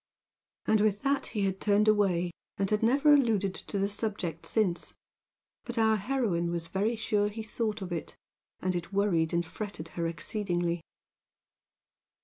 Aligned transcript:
And 0.65 0.81
with 0.81 1.03
that 1.03 1.27
he 1.27 1.41
had 1.43 1.61
turned 1.61 1.87
away, 1.87 2.31
and 2.57 2.67
had 2.71 2.81
never 2.81 3.13
alluded 3.13 3.53
to 3.53 3.77
the 3.77 3.87
subject 3.87 4.47
since; 4.47 4.95
but 5.63 5.77
our 5.77 5.95
heroine 5.95 6.49
was 6.49 6.65
very 6.65 6.95
sure 6.95 7.27
he 7.29 7.43
thought 7.43 7.83
of 7.83 7.91
it, 7.91 8.15
and 8.61 8.73
it 8.75 8.91
worried 8.91 9.31
and 9.31 9.45
fretted 9.45 9.89
her 9.89 10.07
exceedingly. 10.07 10.81